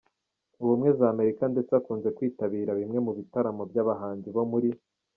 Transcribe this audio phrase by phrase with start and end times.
[0.61, 4.69] ubumwe za Amerika ndetse akunze kwitabira bimwe mu bitaramo by’abahanzi bo muri